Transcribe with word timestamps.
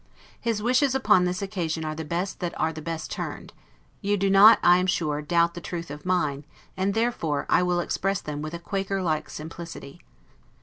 His 0.39 0.63
wishes 0.63 0.95
upon 0.95 1.25
this 1.25 1.43
occasion 1.43 1.85
are 1.85 1.93
the 1.93 2.03
best 2.03 2.39
that 2.39 2.59
are 2.59 2.73
the 2.73 2.81
best 2.81 3.11
turned; 3.11 3.53
you 4.01 4.17
do 4.17 4.31
not, 4.31 4.57
I 4.63 4.77
am 4.77 4.87
sure, 4.87 5.21
doubt 5.21 5.53
the 5.53 5.61
truth 5.61 5.91
of 5.91 6.07
mine, 6.07 6.43
and 6.75 6.95
therefore 6.95 7.45
I 7.49 7.61
will 7.61 7.79
express 7.79 8.19
them 8.19 8.41
with 8.41 8.55
a 8.55 8.57
Quaker 8.59 9.03
like 9.03 9.29
simplicity. 9.29 10.01